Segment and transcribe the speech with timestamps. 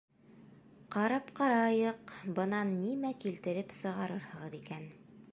[0.93, 4.89] Ҡарап ҡарайыҡ, бынан нимә килтереп сығарырһығыҙ икән.